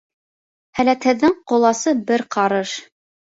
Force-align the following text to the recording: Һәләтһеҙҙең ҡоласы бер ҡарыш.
Һәләтһеҙҙең 0.79 1.35
ҡоласы 1.53 1.95
бер 2.09 2.25
ҡарыш. 2.37 2.73